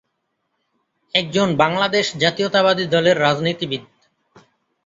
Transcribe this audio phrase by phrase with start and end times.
[1.15, 3.83] একজন বাংলাদেশ জাতীয়তাবাদী দলের রাজনীতিবিদ।